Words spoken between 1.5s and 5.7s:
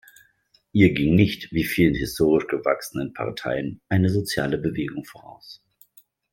wie vielen historisch gewachsenen Parteien, eine soziale Bewegung voraus.